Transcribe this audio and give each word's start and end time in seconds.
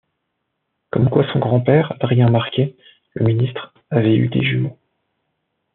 Comme 0.89 1.11
quoi 1.11 1.31
son 1.31 1.37
grand-père, 1.37 1.93
Adrien 1.99 2.27
Marquet, 2.31 2.75
le 3.13 3.23
ministre, 3.23 3.71
avait 3.91 4.15
eu 4.17 4.29
des 4.29 4.41
jumeaux. 4.41 4.75